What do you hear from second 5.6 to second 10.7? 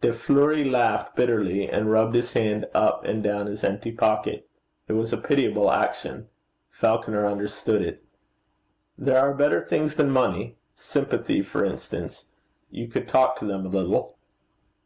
action. Falconer understood it. 'There are better things than money: